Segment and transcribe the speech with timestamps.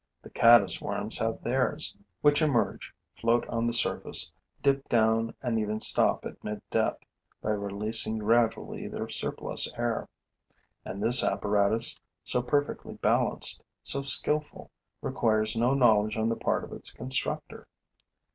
[0.23, 5.79] The caddis worms have theirs, which emerge, float on the surface, dip down and even
[5.79, 7.03] stop at mid depth
[7.39, 10.09] by releasing gradually their surplus air.
[10.83, 14.71] And this apparatus, so perfectly balanced, so skilful,
[15.03, 17.67] requires no knowledge on the part of its constructor.